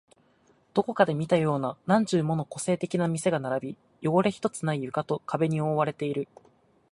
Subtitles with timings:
[0.73, 6.27] どこかで見たような何十もの個性的な店が並び、汚れ一つない床と壁に覆われている